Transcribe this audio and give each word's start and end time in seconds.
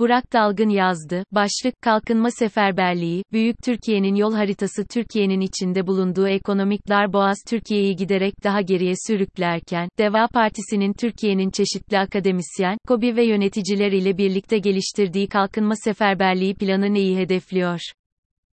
Burak 0.00 0.32
Dalgın 0.32 0.68
yazdı. 0.68 1.24
Başlık, 1.32 1.82
Kalkınma 1.82 2.30
Seferberliği, 2.30 3.24
Büyük 3.32 3.56
Türkiye'nin 3.64 4.14
yol 4.14 4.34
haritası 4.34 4.84
Türkiye'nin 4.84 5.40
içinde 5.40 5.86
bulunduğu 5.86 6.28
ekonomik 6.28 6.88
dar 6.88 7.12
boğaz 7.12 7.38
Türkiye'yi 7.48 7.96
giderek 7.96 8.34
daha 8.44 8.60
geriye 8.60 8.94
sürüklerken, 9.06 9.88
Deva 9.98 10.28
Partisi'nin 10.28 10.92
Türkiye'nin 10.92 11.50
çeşitli 11.50 11.98
akademisyen, 11.98 12.78
KOBİ 12.88 13.16
ve 13.16 13.24
yöneticiler 13.24 13.92
ile 13.92 14.18
birlikte 14.18 14.58
geliştirdiği 14.58 15.28
Kalkınma 15.28 15.74
Seferberliği 15.84 16.54
planı 16.54 16.94
neyi 16.94 17.16
hedefliyor? 17.16 17.80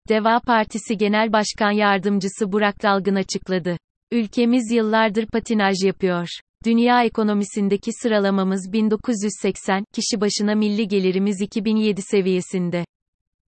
Deva 0.09 0.39
Partisi 0.39 0.97
Genel 0.97 1.33
Başkan 1.33 1.71
Yardımcısı 1.71 2.51
Burak 2.51 2.83
Dalgın 2.83 3.15
açıkladı. 3.15 3.77
Ülkemiz 4.11 4.71
yıllardır 4.71 5.25
patinaj 5.25 5.75
yapıyor. 5.85 6.27
Dünya 6.65 7.03
ekonomisindeki 7.03 7.91
sıralamamız 8.01 8.73
1980, 8.73 9.83
kişi 9.93 10.21
başına 10.21 10.55
milli 10.55 10.87
gelirimiz 10.87 11.41
2007 11.41 12.01
seviyesinde. 12.01 12.85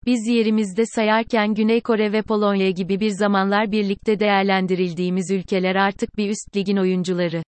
Biz 0.06 0.28
yerimizde 0.28 0.84
sayarken 0.86 1.54
Güney 1.54 1.82
Kore 1.82 2.12
ve 2.12 2.22
Polonya 2.22 2.70
gibi 2.70 3.00
bir 3.00 3.10
zamanlar 3.10 3.72
birlikte 3.72 4.20
değerlendirildiğimiz 4.20 5.32
ülkeler 5.32 5.76
artık 5.76 6.18
bir 6.18 6.30
üst 6.30 6.56
ligin 6.56 6.78
oyuncuları. 6.78 7.44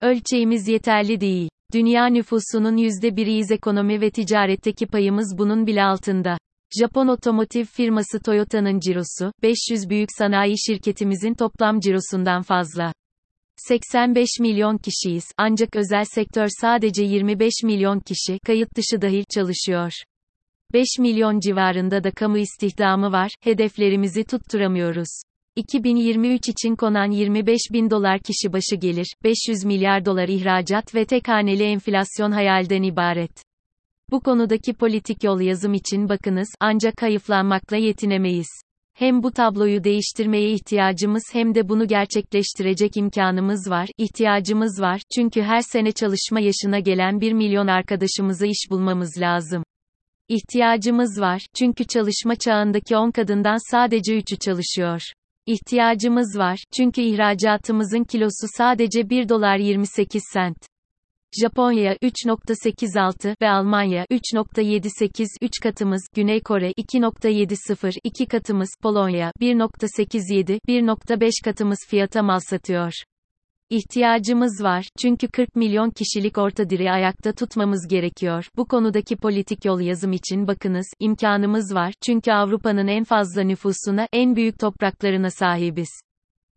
Ölçeğimiz 0.00 0.68
yeterli 0.68 1.20
değil. 1.20 1.48
Dünya 1.72 2.06
nüfusunun 2.06 2.76
%1'iyiz 2.76 3.54
ekonomi 3.54 4.00
ve 4.00 4.10
ticaretteki 4.10 4.86
payımız 4.86 5.34
bunun 5.38 5.66
bile 5.66 5.82
altında. 5.82 6.38
Japon 6.80 7.08
otomotiv 7.08 7.64
firması 7.64 8.20
Toyota'nın 8.20 8.80
cirosu, 8.80 9.32
500 9.42 9.90
büyük 9.90 10.08
sanayi 10.18 10.54
şirketimizin 10.66 11.34
toplam 11.34 11.80
cirosundan 11.80 12.42
fazla. 12.42 12.92
85 13.68 14.28
milyon 14.40 14.78
kişiyiz, 14.78 15.24
ancak 15.38 15.76
özel 15.76 16.04
sektör 16.04 16.48
sadece 16.60 17.04
25 17.04 17.52
milyon 17.64 18.00
kişi, 18.00 18.38
kayıt 18.46 18.76
dışı 18.76 19.02
dahil 19.02 19.24
çalışıyor. 19.34 19.92
5 20.72 20.86
milyon 20.98 21.40
civarında 21.40 22.04
da 22.04 22.10
kamu 22.10 22.38
istihdamı 22.38 23.12
var, 23.12 23.30
hedeflerimizi 23.40 24.24
tutturamıyoruz. 24.24 25.22
2023 25.56 26.48
için 26.48 26.76
konan 26.76 27.10
25 27.10 27.60
bin 27.72 27.90
dolar 27.90 28.18
kişi 28.18 28.52
başı 28.52 28.76
gelir, 28.76 29.06
500 29.24 29.64
milyar 29.64 30.04
dolar 30.04 30.28
ihracat 30.28 30.94
ve 30.94 31.04
tek 31.04 31.28
haneli 31.28 31.62
enflasyon 31.62 32.30
hayalden 32.30 32.82
ibaret. 32.82 33.42
Bu 34.10 34.20
konudaki 34.20 34.74
politik 34.74 35.24
yol 35.24 35.40
yazım 35.40 35.74
için 35.74 36.08
bakınız, 36.08 36.48
ancak 36.60 37.02
hayıflanmakla 37.02 37.76
yetinemeyiz. 37.76 38.48
Hem 38.94 39.22
bu 39.22 39.32
tabloyu 39.32 39.84
değiştirmeye 39.84 40.50
ihtiyacımız 40.50 41.22
hem 41.32 41.54
de 41.54 41.68
bunu 41.68 41.86
gerçekleştirecek 41.86 42.96
imkanımız 42.96 43.70
var, 43.70 43.88
ihtiyacımız 43.98 44.80
var, 44.80 45.00
çünkü 45.16 45.42
her 45.42 45.60
sene 45.60 45.92
çalışma 45.92 46.40
yaşına 46.40 46.78
gelen 46.78 47.20
1 47.20 47.32
milyon 47.32 47.66
arkadaşımıza 47.66 48.46
iş 48.46 48.70
bulmamız 48.70 49.18
lazım. 49.20 49.64
İhtiyacımız 50.28 51.20
var, 51.20 51.42
çünkü 51.58 51.84
çalışma 51.84 52.36
çağındaki 52.36 52.96
10 52.96 53.10
kadından 53.10 53.70
sadece 53.70 54.18
3'ü 54.18 54.38
çalışıyor. 54.38 55.00
İhtiyacımız 55.46 56.38
var, 56.38 56.58
çünkü 56.76 57.00
ihracatımızın 57.00 58.04
kilosu 58.04 58.46
sadece 58.56 59.10
1 59.10 59.28
dolar 59.28 59.56
28 59.56 60.22
sent. 60.32 60.71
Japonya 61.40 61.94
3.86 61.94 63.36
ve 63.42 63.50
Almanya 63.50 64.04
3.78 64.04 65.26
3 65.40 65.60
katımız, 65.62 66.06
Güney 66.14 66.40
Kore 66.40 66.70
2.70 66.72 67.98
2 68.04 68.26
katımız, 68.26 68.68
Polonya 68.82 69.32
1.87 69.40 70.60
1.5 70.68 71.44
katımız 71.44 71.78
fiyata 71.88 72.22
mal 72.22 72.38
satıyor. 72.38 72.92
İhtiyacımız 73.70 74.62
var, 74.62 74.88
çünkü 75.00 75.28
40 75.28 75.56
milyon 75.56 75.90
kişilik 75.90 76.38
orta 76.38 76.70
direği 76.70 76.90
ayakta 76.90 77.32
tutmamız 77.32 77.88
gerekiyor. 77.88 78.48
Bu 78.56 78.64
konudaki 78.64 79.16
politik 79.16 79.64
yol 79.64 79.80
yazım 79.80 80.12
için 80.12 80.46
bakınız, 80.46 80.86
imkanımız 81.00 81.74
var, 81.74 81.94
çünkü 82.06 82.32
Avrupa'nın 82.32 82.86
en 82.86 83.04
fazla 83.04 83.42
nüfusuna, 83.42 84.08
en 84.12 84.36
büyük 84.36 84.58
topraklarına 84.58 85.30
sahibiz. 85.30 86.11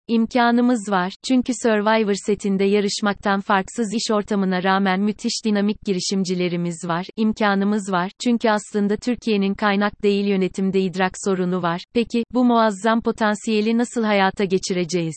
İmkanımız 0.07 0.91
var, 0.91 1.13
çünkü 1.27 1.53
Survivor 1.63 2.13
setinde 2.25 2.63
yarışmaktan 2.63 3.39
farksız 3.41 3.93
iş 3.93 4.11
ortamına 4.11 4.63
rağmen 4.63 5.01
müthiş 5.01 5.45
dinamik 5.45 5.81
girişimcilerimiz 5.85 6.87
var. 6.87 7.05
İmkanımız 7.15 7.91
var, 7.91 8.11
çünkü 8.23 8.49
aslında 8.49 8.97
Türkiye'nin 8.97 9.53
kaynak 9.53 10.03
değil 10.03 10.25
yönetimde 10.25 10.81
idrak 10.81 11.11
sorunu 11.25 11.61
var. 11.61 11.81
Peki, 11.93 12.23
bu 12.33 12.45
muazzam 12.45 13.01
potansiyeli 13.01 13.77
nasıl 13.77 14.03
hayata 14.03 14.43
geçireceğiz? 14.43 15.15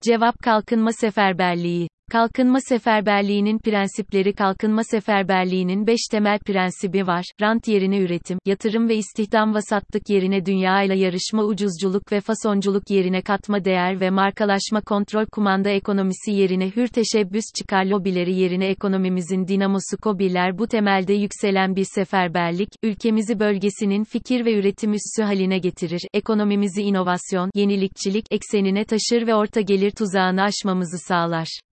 Cevap 0.00 0.38
Kalkınma 0.38 0.92
Seferberliği 0.92 1.88
Kalkınma 2.12 2.60
seferberliğinin 2.60 3.58
prensipleri 3.58 4.32
Kalkınma 4.32 4.84
seferberliğinin 4.84 5.86
5 5.86 6.00
temel 6.10 6.38
prensibi 6.38 7.06
var. 7.06 7.24
Rant 7.40 7.68
yerine 7.68 7.98
üretim, 7.98 8.38
yatırım 8.46 8.88
ve 8.88 8.96
istihdam 8.96 9.54
vasatlık 9.54 10.10
yerine 10.10 10.46
dünya 10.46 10.82
ile 10.82 10.98
yarışma 10.98 11.44
ucuzculuk 11.44 12.12
ve 12.12 12.20
fasonculuk 12.20 12.90
yerine 12.90 13.22
katma 13.22 13.64
değer 13.64 14.00
ve 14.00 14.10
markalaşma 14.10 14.80
kontrol 14.80 15.26
kumanda 15.26 15.70
ekonomisi 15.70 16.30
yerine 16.30 16.70
hür 16.76 16.86
teşebbüs 16.86 17.44
çıkar 17.58 17.84
lobileri 17.84 18.34
yerine 18.34 18.66
ekonomimizin 18.66 19.46
dinamosu 19.46 19.96
kobiler 20.02 20.58
bu 20.58 20.66
temelde 20.66 21.12
yükselen 21.12 21.76
bir 21.76 21.86
seferberlik, 21.94 22.68
ülkemizi 22.82 23.40
bölgesinin 23.40 24.04
fikir 24.04 24.44
ve 24.44 24.58
üretim 24.58 24.92
üssü 24.92 25.22
haline 25.22 25.58
getirir, 25.58 26.02
ekonomimizi 26.14 26.82
inovasyon, 26.82 27.50
yenilikçilik 27.54 28.26
eksenine 28.30 28.84
taşır 28.84 29.26
ve 29.26 29.34
orta 29.34 29.60
gelir 29.60 29.90
tuzağını 29.90 30.42
aşmamızı 30.42 30.98
sağlar. 30.98 31.71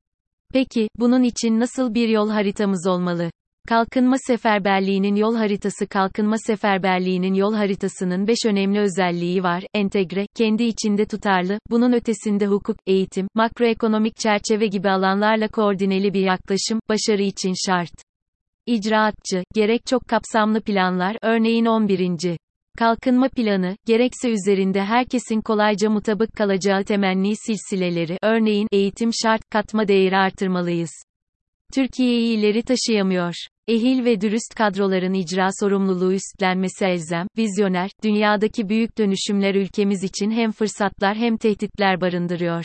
Peki, 0.52 0.88
bunun 0.98 1.22
için 1.22 1.60
nasıl 1.60 1.94
bir 1.94 2.08
yol 2.08 2.30
haritamız 2.30 2.86
olmalı? 2.86 3.30
Kalkınma 3.68 4.16
Seferberliği'nin 4.26 5.16
yol 5.16 5.36
haritası 5.36 5.86
Kalkınma 5.86 6.36
Seferberliği'nin 6.38 7.34
yol 7.34 7.54
haritasının 7.54 8.26
5 8.26 8.38
önemli 8.46 8.80
özelliği 8.80 9.42
var. 9.42 9.64
Entegre, 9.74 10.26
kendi 10.34 10.64
içinde 10.64 11.06
tutarlı, 11.06 11.58
bunun 11.70 11.92
ötesinde 11.92 12.46
hukuk, 12.46 12.76
eğitim, 12.86 13.28
makroekonomik 13.34 14.16
çerçeve 14.16 14.66
gibi 14.66 14.90
alanlarla 14.90 15.48
koordineli 15.48 16.14
bir 16.14 16.20
yaklaşım, 16.20 16.80
başarı 16.88 17.22
için 17.22 17.54
şart. 17.66 17.92
İcraatçı, 18.66 19.44
gerek 19.54 19.86
çok 19.86 20.08
kapsamlı 20.08 20.60
planlar, 20.60 21.16
örneğin 21.22 21.64
11. 21.64 22.36
Kalkınma 22.76 23.28
planı, 23.28 23.76
gerekse 23.86 24.30
üzerinde 24.30 24.84
herkesin 24.84 25.40
kolayca 25.40 25.90
mutabık 25.90 26.32
kalacağı 26.32 26.84
temenni 26.84 27.36
silsileleri, 27.36 28.18
örneğin, 28.22 28.68
eğitim 28.72 29.10
şart, 29.22 29.50
katma 29.50 29.88
değeri 29.88 30.16
artırmalıyız. 30.16 30.90
Türkiye'yi 31.74 32.38
ileri 32.38 32.62
taşıyamıyor. 32.62 33.34
Ehil 33.68 34.04
ve 34.04 34.20
dürüst 34.20 34.54
kadroların 34.54 35.14
icra 35.14 35.48
sorumluluğu 35.60 36.12
üstlenmesi 36.12 36.84
elzem, 36.84 37.26
vizyoner, 37.38 37.90
dünyadaki 38.04 38.68
büyük 38.68 38.98
dönüşümler 38.98 39.54
ülkemiz 39.54 40.04
için 40.04 40.30
hem 40.30 40.52
fırsatlar 40.52 41.16
hem 41.16 41.36
tehditler 41.36 42.00
barındırıyor. 42.00 42.64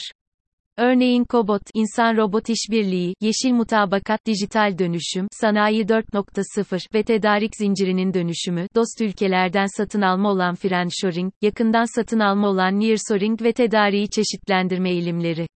Örneğin 0.81 1.24
Kobot, 1.24 1.62
insan-robot 1.74 2.50
işbirliği, 2.50 3.16
yeşil 3.22 3.52
mutabakat, 3.52 4.25
dijital 4.25 4.78
dönüşüm, 4.78 5.28
sanayi 5.31 5.86
4.0 5.86 6.94
ve 6.94 7.03
tedarik 7.03 7.56
zincirinin 7.56 8.14
dönüşümü, 8.14 8.68
dost 8.75 9.02
ülkelerden 9.02 9.66
satın 9.78 10.02
alma 10.02 10.30
olan 10.30 10.56
friendshoring, 10.56 11.34
yakından 11.41 11.96
satın 11.96 12.20
alma 12.20 12.47
olan 12.47 12.80
nearshoring 12.80 13.41
ve 13.41 13.53
tedariği 13.53 14.09
çeşitlendirme 14.09 14.90
eğilimleri. 14.90 15.47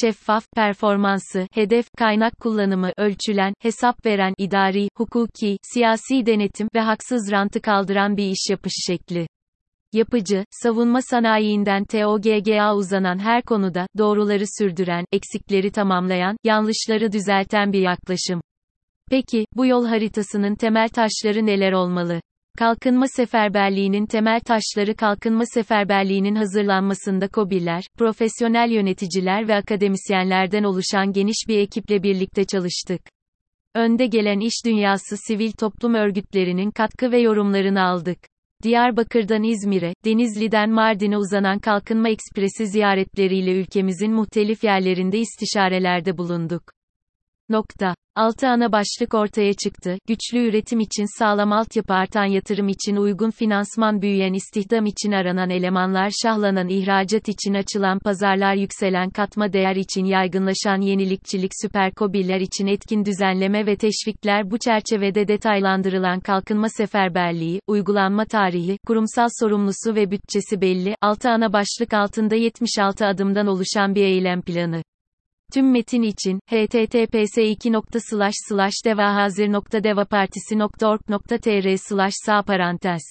Şeffaf, 0.00 0.44
performansı, 0.56 1.46
hedef, 1.52 1.86
kaynak 1.98 2.32
kullanımı, 2.38 2.92
ölçülen, 2.96 3.54
hesap 3.60 4.06
veren, 4.06 4.34
idari, 4.38 4.88
hukuki, 4.96 5.56
siyasi 5.62 6.26
denetim 6.26 6.68
ve 6.74 6.80
haksız 6.80 7.30
rantı 7.32 7.60
kaldıran 7.60 8.16
bir 8.16 8.26
iş 8.26 8.50
yapış 8.50 8.72
şekli 8.86 9.26
yapıcı, 9.94 10.44
savunma 10.50 11.02
sanayiinden 11.02 11.84
TOGGA 11.84 12.74
uzanan 12.74 13.18
her 13.18 13.42
konuda, 13.42 13.86
doğruları 13.98 14.44
sürdüren, 14.58 15.04
eksikleri 15.12 15.70
tamamlayan, 15.70 16.36
yanlışları 16.44 17.12
düzelten 17.12 17.72
bir 17.72 17.80
yaklaşım. 17.80 18.40
Peki, 19.10 19.46
bu 19.56 19.66
yol 19.66 19.86
haritasının 19.86 20.54
temel 20.54 20.88
taşları 20.88 21.46
neler 21.46 21.72
olmalı? 21.72 22.20
Kalkınma 22.58 23.06
Seferberliği'nin 23.08 24.06
temel 24.06 24.40
taşları 24.40 24.94
Kalkınma 24.94 25.44
Seferberliği'nin 25.54 26.34
hazırlanmasında 26.34 27.28
KOBİ'ler, 27.28 27.84
profesyonel 27.98 28.70
yöneticiler 28.70 29.48
ve 29.48 29.54
akademisyenlerden 29.54 30.62
oluşan 30.62 31.12
geniş 31.12 31.44
bir 31.48 31.58
ekiple 31.58 32.02
birlikte 32.02 32.44
çalıştık. 32.44 33.00
Önde 33.74 34.06
gelen 34.06 34.40
iş 34.40 34.64
dünyası 34.66 35.16
sivil 35.16 35.52
toplum 35.52 35.94
örgütlerinin 35.94 36.70
katkı 36.70 37.12
ve 37.12 37.20
yorumlarını 37.20 37.82
aldık. 37.82 38.18
Diyarbakır'dan 38.62 39.42
İzmir'e, 39.42 39.94
Denizli'den 40.04 40.70
Mardin'e 40.70 41.16
uzanan 41.18 41.58
Kalkınma 41.58 42.08
Ekspresi 42.08 42.66
ziyaretleriyle 42.66 43.52
ülkemizin 43.52 44.12
muhtelif 44.12 44.64
yerlerinde 44.64 45.18
istişarelerde 45.18 46.18
bulunduk. 46.18 46.62
Nokta. 47.50 47.94
6 48.16 48.48
ana 48.48 48.72
başlık 48.72 49.14
ortaya 49.14 49.54
çıktı. 49.54 49.98
Güçlü 50.08 50.48
üretim 50.48 50.80
için 50.80 51.18
sağlam 51.18 51.52
altyapı 51.52 51.94
artan 51.94 52.24
yatırım 52.24 52.68
için 52.68 52.96
uygun 52.96 53.30
finansman 53.30 54.02
büyüyen 54.02 54.32
istihdam 54.32 54.86
için 54.86 55.12
aranan 55.12 55.50
elemanlar 55.50 56.10
şahlanan 56.22 56.68
ihracat 56.68 57.28
için 57.28 57.54
açılan 57.54 57.98
pazarlar 57.98 58.54
yükselen 58.54 59.10
katma 59.10 59.52
değer 59.52 59.76
için 59.76 60.04
yaygınlaşan 60.04 60.80
yenilikçilik 60.80 61.50
süper 61.62 61.92
kobiller 61.94 62.40
için 62.40 62.66
etkin 62.66 63.04
düzenleme 63.04 63.66
ve 63.66 63.76
teşvikler 63.76 64.50
bu 64.50 64.58
çerçevede 64.58 65.28
detaylandırılan 65.28 66.20
kalkınma 66.20 66.68
seferberliği, 66.68 67.60
uygulanma 67.66 68.24
tarihi, 68.24 68.78
kurumsal 68.86 69.28
sorumlusu 69.40 69.94
ve 69.94 70.10
bütçesi 70.10 70.60
belli, 70.60 70.94
6 71.00 71.30
ana 71.30 71.52
başlık 71.52 71.94
altında 71.94 72.34
76 72.34 73.06
adımdan 73.06 73.46
oluşan 73.46 73.94
bir 73.94 74.04
eylem 74.04 74.42
planı. 74.42 74.82
Tüm 75.54 75.72
metin 75.72 76.02
için 76.02 76.40
https 76.50 77.38
2 77.38 77.72
devahazir.devapartisi.org.tr 78.84 81.76
sağ 82.26 82.42
parantez. 82.42 83.02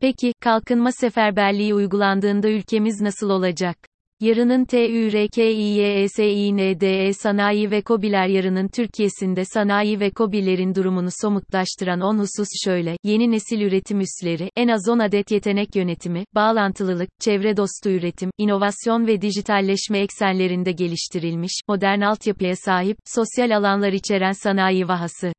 Peki, 0.00 0.32
kalkınma 0.40 0.92
seferberliği 0.92 1.74
uygulandığında 1.74 2.48
ülkemiz 2.48 3.00
nasıl 3.00 3.30
olacak? 3.30 3.91
Yarının 4.22 4.64
TÜRKİYESİNDE 4.64 7.12
sanayi 7.12 7.70
ve 7.70 7.82
kobiler 7.82 8.26
yarının 8.26 8.68
Türkiye'sinde 8.68 9.44
sanayi 9.44 10.00
ve 10.00 10.10
kobilerin 10.10 10.74
durumunu 10.74 11.08
somutlaştıran 11.20 12.00
10 12.00 12.18
husus 12.18 12.48
şöyle, 12.64 12.96
yeni 13.04 13.30
nesil 13.30 13.60
üretim 13.60 14.00
üsleri, 14.00 14.50
en 14.56 14.68
az 14.68 14.88
10 14.88 14.98
adet 14.98 15.30
yetenek 15.30 15.76
yönetimi, 15.76 16.24
bağlantılılık, 16.34 17.08
çevre 17.20 17.56
dostu 17.56 17.90
üretim, 17.90 18.30
inovasyon 18.38 19.06
ve 19.06 19.20
dijitalleşme 19.20 19.98
eksenlerinde 19.98 20.72
geliştirilmiş, 20.72 21.60
modern 21.68 22.00
altyapıya 22.00 22.56
sahip, 22.56 22.96
sosyal 23.04 23.56
alanlar 23.56 23.92
içeren 23.92 24.32
sanayi 24.32 24.88
vahası. 24.88 25.32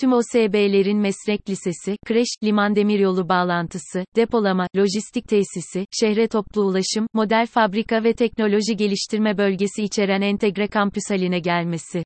Tüm 0.00 0.12
OSB'lerin 0.12 0.98
meslek 0.98 1.48
lisesi, 1.48 1.96
kreş, 2.06 2.28
liman 2.44 2.76
demiryolu 2.76 3.28
bağlantısı, 3.28 4.04
depolama, 4.16 4.66
lojistik 4.76 5.28
tesisi, 5.28 5.86
şehre 6.00 6.28
toplu 6.28 6.62
ulaşım, 6.62 7.06
model 7.14 7.46
fabrika 7.46 8.04
ve 8.04 8.12
teknoloji 8.12 8.76
geliştirme 8.76 9.38
bölgesi 9.38 9.82
içeren 9.82 10.20
entegre 10.20 10.68
kampüs 10.68 11.02
haline 11.10 11.38
gelmesi. 11.38 12.04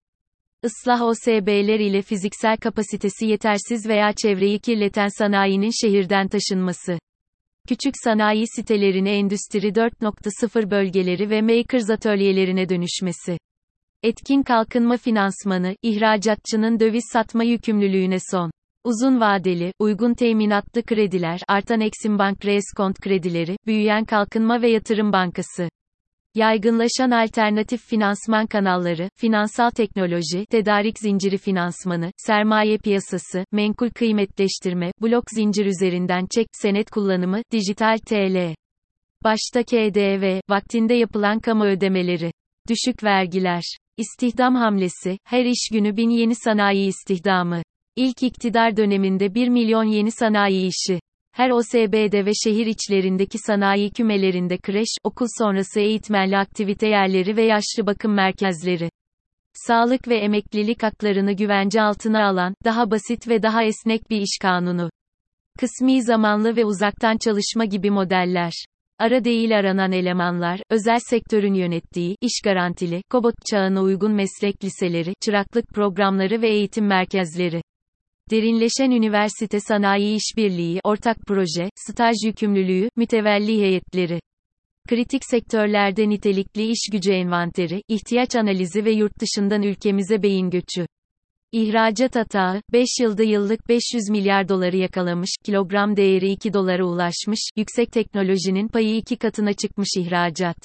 Islah 0.62 1.02
OSB'ler 1.02 1.80
ile 1.80 2.02
fiziksel 2.02 2.56
kapasitesi 2.56 3.26
yetersiz 3.26 3.88
veya 3.88 4.12
çevreyi 4.22 4.58
kirleten 4.58 5.08
sanayinin 5.18 5.70
şehirden 5.82 6.28
taşınması. 6.28 6.98
Küçük 7.68 7.94
sanayi 8.04 8.44
sitelerine 8.56 9.18
Endüstri 9.18 9.68
4.0 9.68 10.70
bölgeleri 10.70 11.30
ve 11.30 11.42
Makers 11.42 11.90
atölyelerine 11.90 12.68
dönüşmesi. 12.68 13.38
Etkin 14.02 14.42
kalkınma 14.42 14.96
finansmanı, 14.96 15.76
ihracatçının 15.82 16.80
döviz 16.80 17.04
satma 17.12 17.44
yükümlülüğüne 17.44 18.16
son. 18.30 18.50
Uzun 18.84 19.20
vadeli, 19.20 19.72
uygun 19.78 20.14
teminatlı 20.14 20.82
krediler, 20.82 21.40
artan 21.48 21.80
Exim 21.80 22.18
Bank 22.18 22.44
reskont 22.44 23.00
kredileri, 23.00 23.56
büyüyen 23.66 24.04
kalkınma 24.04 24.62
ve 24.62 24.70
yatırım 24.70 25.12
bankası. 25.12 25.68
Yaygınlaşan 26.34 27.10
alternatif 27.10 27.80
finansman 27.80 28.46
kanalları, 28.46 29.08
finansal 29.16 29.70
teknoloji, 29.70 30.46
tedarik 30.50 30.98
zinciri 30.98 31.38
finansmanı, 31.38 32.12
sermaye 32.16 32.78
piyasası, 32.78 33.44
menkul 33.52 33.90
kıymetleştirme, 33.90 34.92
blok 35.02 35.24
zincir 35.30 35.66
üzerinden 35.66 36.26
çek, 36.34 36.46
senet 36.52 36.90
kullanımı, 36.90 37.42
dijital 37.52 37.98
TL. 37.98 38.54
Başta 39.24 39.62
KDV, 39.62 40.40
vaktinde 40.48 40.94
yapılan 40.94 41.40
kamu 41.40 41.64
ödemeleri. 41.64 42.32
Düşük 42.68 43.04
vergiler. 43.04 43.62
İstihdam 43.96 44.54
hamlesi, 44.54 45.18
her 45.24 45.44
iş 45.44 45.68
günü 45.72 45.96
bin 45.96 46.10
yeni 46.10 46.34
sanayi 46.34 46.88
istihdamı. 46.88 47.62
İlk 47.96 48.22
iktidar 48.22 48.76
döneminde 48.76 49.34
1 49.34 49.48
milyon 49.48 49.84
yeni 49.84 50.10
sanayi 50.10 50.66
işi. 50.66 51.00
Her 51.32 51.50
OSB'de 51.50 52.26
ve 52.26 52.30
şehir 52.44 52.66
içlerindeki 52.66 53.38
sanayi 53.38 53.90
kümelerinde 53.90 54.58
kreş, 54.58 54.88
okul 55.04 55.26
sonrası 55.38 55.80
eğitmenli 55.80 56.38
aktivite 56.38 56.88
yerleri 56.88 57.36
ve 57.36 57.42
yaşlı 57.42 57.86
bakım 57.86 58.14
merkezleri. 58.14 58.90
Sağlık 59.54 60.08
ve 60.08 60.16
emeklilik 60.16 60.82
haklarını 60.82 61.32
güvence 61.32 61.82
altına 61.82 62.28
alan, 62.28 62.54
daha 62.64 62.90
basit 62.90 63.28
ve 63.28 63.42
daha 63.42 63.64
esnek 63.64 64.10
bir 64.10 64.20
iş 64.20 64.38
kanunu. 64.42 64.90
Kısmi 65.58 66.02
zamanlı 66.02 66.56
ve 66.56 66.64
uzaktan 66.64 67.16
çalışma 67.16 67.64
gibi 67.64 67.90
modeller. 67.90 68.52
Ara 69.02 69.24
değil 69.24 69.58
aranan 69.58 69.92
elemanlar, 69.92 70.60
özel 70.70 70.98
sektörün 70.98 71.54
yönettiği, 71.54 72.16
iş 72.20 72.40
garantili, 72.44 73.02
kobot 73.10 73.34
çağına 73.50 73.82
uygun 73.82 74.12
meslek 74.12 74.64
liseleri, 74.64 75.14
çıraklık 75.20 75.68
programları 75.68 76.42
ve 76.42 76.48
eğitim 76.48 76.86
merkezleri. 76.86 77.62
Derinleşen 78.30 78.90
üniversite 78.90 79.60
sanayi 79.60 80.16
işbirliği, 80.16 80.80
ortak 80.84 81.16
proje, 81.26 81.70
staj 81.74 82.16
yükümlülüğü, 82.24 82.88
mütevelli 82.96 83.60
heyetleri. 83.62 84.20
Kritik 84.88 85.22
sektörlerde 85.24 86.08
nitelikli 86.08 86.70
iş 86.70 86.88
gücü 86.92 87.12
envanteri, 87.12 87.82
ihtiyaç 87.88 88.36
analizi 88.36 88.84
ve 88.84 88.90
yurt 88.92 89.20
dışından 89.20 89.62
ülkemize 89.62 90.22
beyin 90.22 90.50
göçü. 90.50 90.86
İhracat 91.52 92.16
atağı, 92.16 92.62
5 92.72 92.88
yılda 93.00 93.22
yıllık 93.22 93.68
500 93.68 94.10
milyar 94.10 94.48
doları 94.48 94.76
yakalamış, 94.76 95.30
kilogram 95.44 95.96
değeri 95.96 96.30
2 96.30 96.52
dolara 96.52 96.84
ulaşmış, 96.84 97.40
yüksek 97.56 97.92
teknolojinin 97.92 98.68
payı 98.68 98.96
2 98.96 99.16
katına 99.16 99.52
çıkmış 99.52 99.88
ihracat. 99.96 100.56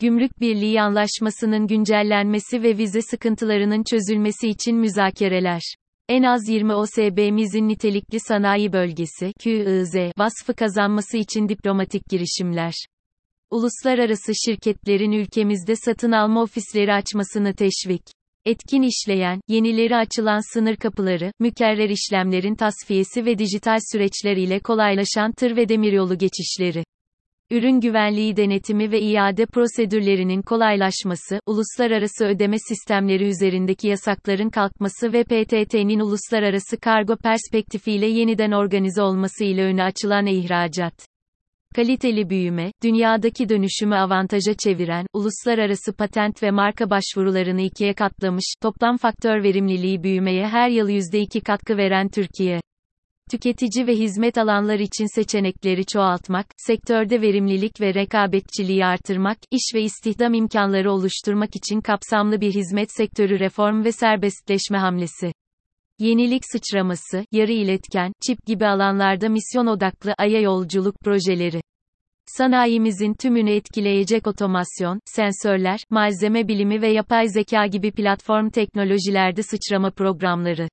Gümrük 0.00 0.40
Birliği 0.40 0.80
Anlaşması'nın 0.80 1.66
güncellenmesi 1.66 2.62
ve 2.62 2.78
vize 2.78 3.02
sıkıntılarının 3.02 3.82
çözülmesi 3.90 4.48
için 4.48 4.76
müzakereler. 4.76 5.62
En 6.08 6.22
az 6.22 6.48
20 6.48 6.74
OSB'mizin 6.74 7.68
nitelikli 7.68 8.20
sanayi 8.20 8.72
bölgesi, 8.72 9.32
QIZ, 9.42 9.94
vasfı 10.18 10.54
kazanması 10.54 11.16
için 11.16 11.48
diplomatik 11.48 12.08
girişimler. 12.08 12.74
Uluslararası 13.50 14.32
şirketlerin 14.44 15.12
ülkemizde 15.12 15.76
satın 15.76 16.12
alma 16.12 16.42
ofisleri 16.42 16.92
açmasını 16.92 17.54
teşvik 17.54 18.15
etkin 18.46 18.82
işleyen, 18.82 19.40
yenileri 19.48 19.96
açılan 19.96 20.54
sınır 20.54 20.76
kapıları, 20.76 21.32
mükerrer 21.40 21.88
işlemlerin 21.88 22.54
tasfiyesi 22.54 23.24
ve 23.26 23.38
dijital 23.38 23.78
süreçler 23.92 24.36
ile 24.36 24.60
kolaylaşan 24.60 25.32
tır 25.32 25.56
ve 25.56 25.68
demiryolu 25.68 26.18
geçişleri. 26.18 26.84
Ürün 27.50 27.80
güvenliği 27.80 28.36
denetimi 28.36 28.90
ve 28.90 29.00
iade 29.00 29.46
prosedürlerinin 29.46 30.42
kolaylaşması, 30.42 31.40
uluslararası 31.46 32.24
ödeme 32.24 32.56
sistemleri 32.58 33.24
üzerindeki 33.24 33.88
yasakların 33.88 34.50
kalkması 34.50 35.12
ve 35.12 35.24
PTT'nin 35.24 36.00
uluslararası 36.00 36.76
kargo 36.76 37.16
perspektifiyle 37.16 38.06
yeniden 38.06 38.52
organize 38.52 39.02
olması 39.02 39.44
ile 39.44 39.64
öne 39.64 39.82
açılan 39.82 40.26
ihracat. 40.26 41.15
Kaliteli 41.76 42.30
büyüme, 42.30 42.72
dünyadaki 42.82 43.48
dönüşümü 43.48 43.94
avantaja 43.94 44.54
çeviren, 44.54 45.06
uluslararası 45.12 45.92
patent 45.92 46.42
ve 46.42 46.50
marka 46.50 46.90
başvurularını 46.90 47.60
ikiye 47.60 47.94
katlamış, 47.94 48.44
toplam 48.62 48.96
faktör 48.96 49.42
verimliliği 49.42 50.02
büyümeye 50.02 50.48
her 50.48 50.68
yıl 50.68 50.88
%2 50.88 51.40
katkı 51.40 51.76
veren 51.76 52.08
Türkiye. 52.08 52.60
Tüketici 53.30 53.86
ve 53.86 53.92
hizmet 53.92 54.38
alanlar 54.38 54.78
için 54.78 55.14
seçenekleri 55.14 55.86
çoğaltmak, 55.86 56.46
sektörde 56.56 57.20
verimlilik 57.20 57.80
ve 57.80 57.94
rekabetçiliği 57.94 58.84
artırmak, 58.84 59.38
iş 59.50 59.74
ve 59.74 59.82
istihdam 59.82 60.34
imkanları 60.34 60.92
oluşturmak 60.92 61.56
için 61.56 61.80
kapsamlı 61.80 62.40
bir 62.40 62.54
hizmet 62.54 62.88
sektörü 62.96 63.38
reform 63.38 63.84
ve 63.84 63.92
serbestleşme 63.92 64.78
hamlesi. 64.78 65.32
Yenilik 65.98 66.42
sıçraması, 66.52 67.24
yarı 67.32 67.52
iletken, 67.52 68.12
çip 68.26 68.46
gibi 68.46 68.66
alanlarda 68.66 69.28
misyon 69.28 69.66
odaklı 69.66 70.14
aya 70.18 70.40
yolculuk 70.40 71.00
projeleri. 71.00 71.65
Sanayimizin 72.38 73.14
tümünü 73.14 73.50
etkileyecek 73.50 74.26
otomasyon, 74.26 75.00
sensörler, 75.04 75.80
malzeme 75.90 76.48
bilimi 76.48 76.82
ve 76.82 76.88
yapay 76.88 77.28
zeka 77.28 77.66
gibi 77.66 77.92
platform 77.92 78.50
teknolojilerde 78.50 79.42
sıçrama 79.42 79.90
programları. 79.90 80.68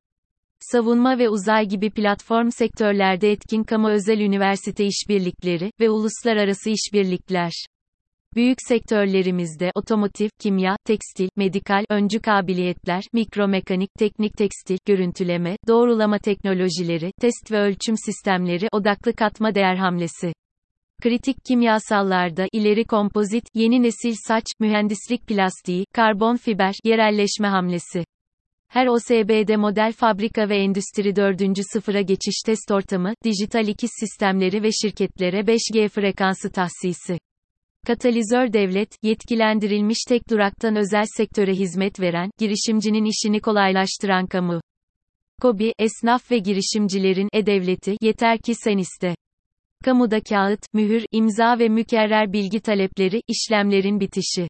Savunma 0.59 1.19
ve 1.19 1.29
uzay 1.29 1.67
gibi 1.67 1.89
platform 1.89 2.49
sektörlerde 2.49 3.31
etkin 3.31 3.63
kamu 3.63 3.89
özel 3.89 4.19
üniversite 4.19 4.85
işbirlikleri 4.85 5.71
ve 5.79 5.89
uluslararası 5.89 6.69
işbirlikler. 6.69 7.51
Büyük 8.35 8.57
sektörlerimizde 8.67 9.71
otomotiv, 9.75 10.29
kimya, 10.39 10.77
tekstil, 10.85 11.29
medikal, 11.35 11.85
öncü 11.89 12.19
kabiliyetler, 12.19 13.03
mikromekanik, 13.13 13.89
teknik 13.99 14.37
tekstil, 14.37 14.77
görüntüleme, 14.85 15.57
doğrulama 15.67 16.19
teknolojileri, 16.19 17.11
test 17.21 17.51
ve 17.51 17.59
ölçüm 17.59 17.95
sistemleri 18.05 18.67
odaklı 18.71 19.13
katma 19.13 19.55
değer 19.55 19.75
hamlesi. 19.75 20.33
Kritik 21.03 21.45
kimyasallarda 21.45 22.47
ileri 22.51 22.83
kompozit, 22.85 23.43
yeni 23.53 23.83
nesil 23.83 24.15
saç, 24.27 24.43
mühendislik 24.59 25.27
plastiği, 25.27 25.85
karbon 25.93 26.35
fiber, 26.35 26.73
yerelleşme 26.83 27.47
hamlesi. 27.47 28.05
Her 28.69 28.87
OSB'de 28.87 29.57
model 29.57 29.91
fabrika 29.91 30.49
ve 30.49 30.57
endüstri 30.57 31.15
4. 31.15 31.41
sıfıra 31.73 32.01
geçiş 32.01 32.41
test 32.45 32.71
ortamı, 32.71 33.13
dijital 33.23 33.67
ikiz 33.67 33.89
sistemleri 33.99 34.63
ve 34.63 34.69
şirketlere 34.71 35.39
5G 35.39 35.89
frekansı 35.89 36.51
tahsisi. 36.51 37.17
Katalizör 37.87 38.53
devlet, 38.53 38.89
yetkilendirilmiş 39.01 39.99
tek 40.07 40.29
duraktan 40.29 40.75
özel 40.75 41.05
sektöre 41.17 41.53
hizmet 41.53 41.99
veren, 41.99 42.29
girişimcinin 42.39 43.05
işini 43.05 43.41
kolaylaştıran 43.41 44.27
kamu. 44.27 44.61
KOBİ, 45.41 45.73
esnaf 45.79 46.31
ve 46.31 46.37
girişimcilerin 46.37 47.29
e-devleti, 47.33 47.95
yeter 48.01 48.37
ki 48.37 48.55
sen 48.55 48.77
iste. 48.77 49.15
Kamuda 49.83 50.21
kağıt, 50.21 50.59
mühür, 50.73 51.05
imza 51.11 51.59
ve 51.59 51.69
mükerrer 51.69 52.33
bilgi 52.33 52.59
talepleri, 52.59 53.21
işlemlerin 53.27 53.99
bitişi. 53.99 54.47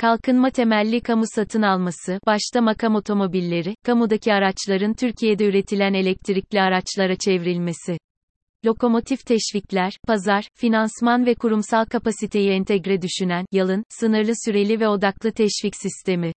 Kalkınma 0.00 0.50
temelli 0.50 1.00
kamu 1.00 1.24
satın 1.34 1.62
alması, 1.62 2.18
başta 2.26 2.60
makam 2.60 2.94
otomobilleri, 2.94 3.74
kamudaki 3.84 4.32
araçların 4.32 4.94
Türkiye'de 4.94 5.44
üretilen 5.44 5.94
elektrikli 5.94 6.60
araçlara 6.60 7.16
çevrilmesi. 7.16 7.98
Lokomotif 8.64 9.26
teşvikler, 9.26 9.92
pazar, 10.06 10.48
finansman 10.54 11.26
ve 11.26 11.34
kurumsal 11.34 11.84
kapasiteyi 11.84 12.50
entegre 12.50 13.02
düşünen, 13.02 13.46
yalın, 13.52 13.84
sınırlı 13.88 14.32
süreli 14.44 14.80
ve 14.80 14.88
odaklı 14.88 15.32
teşvik 15.32 15.76
sistemi. 15.76 16.32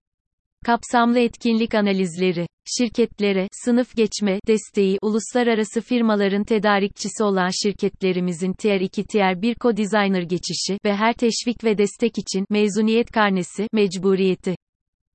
Kapsamlı 0.66 1.18
etkinlik 1.18 1.74
analizleri, 1.74 2.46
şirketlere, 2.78 3.48
sınıf 3.64 3.96
geçme, 3.96 4.40
desteği, 4.46 4.98
uluslararası 5.02 5.80
firmaların 5.80 6.44
tedarikçisi 6.44 7.24
olan 7.24 7.50
şirketlerimizin 7.62 8.52
Tier 8.52 8.80
2 8.80 9.04
Tier 9.04 9.42
1 9.42 9.54
Co-Designer 9.54 10.22
geçişi 10.22 10.78
ve 10.84 10.96
her 10.96 11.14
teşvik 11.14 11.64
ve 11.64 11.78
destek 11.78 12.18
için 12.18 12.46
mezuniyet 12.50 13.10
karnesi, 13.10 13.66
mecburiyeti. 13.72 14.56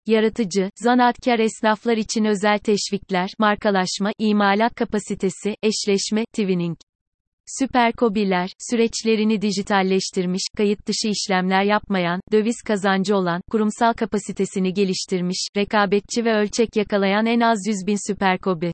Yaratıcı, 0.07 0.69
zanaatkar 0.75 1.39
esnaflar 1.39 1.97
için 1.97 2.25
özel 2.25 2.59
teşvikler, 2.59 3.29
markalaşma, 3.39 4.11
imalat 4.19 4.75
kapasitesi, 4.75 5.55
eşleşme, 5.63 6.25
twinning. 6.25 6.77
Süper 7.47 7.93
Kobiler, 7.93 8.49
süreçlerini 8.69 9.41
dijitalleştirmiş, 9.41 10.41
kayıt 10.57 10.87
dışı 10.87 11.07
işlemler 11.07 11.63
yapmayan, 11.63 12.21
döviz 12.31 12.61
kazancı 12.67 13.15
olan, 13.15 13.41
kurumsal 13.51 13.93
kapasitesini 13.93 14.73
geliştirmiş, 14.73 15.47
rekabetçi 15.57 16.25
ve 16.25 16.33
ölçek 16.33 16.75
yakalayan 16.75 17.25
en 17.25 17.39
az 17.39 17.67
100 17.67 17.87
bin 17.87 18.11
Süper 18.11 18.39
Kobi. 18.39 18.71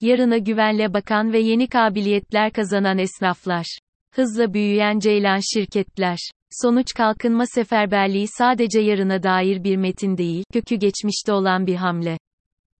Yarına 0.00 0.38
güvenle 0.38 0.94
bakan 0.94 1.32
ve 1.32 1.38
yeni 1.38 1.68
kabiliyetler 1.68 2.52
kazanan 2.52 2.98
esnaflar. 2.98 3.78
Hızla 4.14 4.54
büyüyen 4.54 4.98
ceylan 4.98 5.40
şirketler. 5.54 6.18
Sonuç 6.62 6.94
kalkınma 6.94 7.46
seferberliği 7.46 8.26
sadece 8.28 8.80
yarına 8.80 9.22
dair 9.22 9.64
bir 9.64 9.76
metin 9.76 10.16
değil, 10.16 10.44
kökü 10.52 10.76
geçmişte 10.76 11.32
olan 11.32 11.66
bir 11.66 11.76
hamle. 11.76 12.18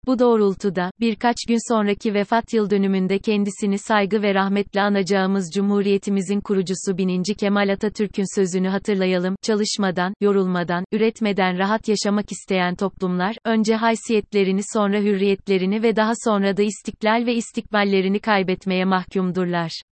Bu 0.08 0.18
doğrultuda, 0.18 0.90
birkaç 1.00 1.36
gün 1.48 1.72
sonraki 1.72 2.14
vefat 2.14 2.52
yıl 2.52 2.70
dönümünde 2.70 3.18
kendisini 3.18 3.78
saygı 3.78 4.22
ve 4.22 4.34
rahmetle 4.34 4.80
anacağımız 4.82 5.50
Cumhuriyetimizin 5.54 6.40
kurucusu 6.40 6.92
10. 6.92 7.22
Kemal 7.38 7.68
Atatürk'ün 7.68 8.36
sözünü 8.40 8.68
hatırlayalım, 8.68 9.36
çalışmadan, 9.42 10.14
yorulmadan, 10.20 10.84
üretmeden 10.92 11.58
rahat 11.58 11.88
yaşamak 11.88 12.32
isteyen 12.32 12.74
toplumlar, 12.74 13.36
önce 13.44 13.74
haysiyetlerini 13.76 14.60
sonra 14.74 15.00
hürriyetlerini 15.00 15.82
ve 15.82 15.96
daha 15.96 16.12
sonra 16.24 16.56
da 16.56 16.62
istiklal 16.62 17.26
ve 17.26 17.34
istikballerini 17.34 18.20
kaybetmeye 18.20 18.84
mahkumdurlar. 18.84 19.82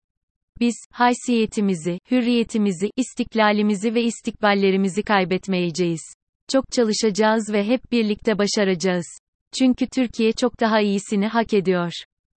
Biz, 0.61 0.76
haysiyetimizi, 0.92 1.99
hürriyetimizi, 2.11 2.90
istiklalimizi 2.96 3.94
ve 3.94 4.02
istikballerimizi 4.02 5.02
kaybetmeyeceğiz. 5.02 6.02
Çok 6.52 6.64
çalışacağız 6.73 7.52
ve 7.52 7.64
hep 7.64 7.92
birlikte 7.92 8.38
başaracağız. 8.38 9.06
Çünkü 9.59 9.87
Türkiye 9.87 10.33
çok 10.33 10.61
daha 10.61 10.81
iyisini 10.81 11.27
hak 11.27 11.55
ediyor. 11.55 11.93